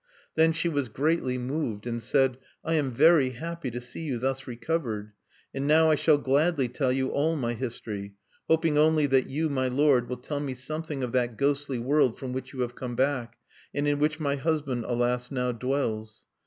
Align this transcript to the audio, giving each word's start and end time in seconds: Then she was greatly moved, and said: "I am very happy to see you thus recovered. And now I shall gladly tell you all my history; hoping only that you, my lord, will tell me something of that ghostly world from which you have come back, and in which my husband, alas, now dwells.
Then 0.33 0.51
she 0.51 0.67
was 0.67 0.89
greatly 0.89 1.37
moved, 1.37 1.85
and 1.85 2.01
said: 2.01 2.39
"I 2.65 2.73
am 2.73 2.89
very 2.91 3.29
happy 3.37 3.69
to 3.69 3.79
see 3.79 3.99
you 4.01 4.17
thus 4.17 4.47
recovered. 4.47 5.11
And 5.53 5.67
now 5.67 5.91
I 5.91 5.93
shall 5.95 6.17
gladly 6.17 6.67
tell 6.69 6.91
you 6.91 7.09
all 7.09 7.35
my 7.35 7.53
history; 7.53 8.15
hoping 8.47 8.79
only 8.79 9.05
that 9.05 9.27
you, 9.29 9.47
my 9.47 9.67
lord, 9.67 10.09
will 10.09 10.17
tell 10.17 10.39
me 10.39 10.55
something 10.55 11.03
of 11.03 11.11
that 11.11 11.37
ghostly 11.37 11.77
world 11.77 12.17
from 12.17 12.33
which 12.33 12.51
you 12.51 12.61
have 12.61 12.73
come 12.73 12.95
back, 12.95 13.37
and 13.75 13.87
in 13.87 13.99
which 13.99 14.19
my 14.19 14.37
husband, 14.37 14.85
alas, 14.85 15.29
now 15.29 15.51
dwells. 15.51 16.25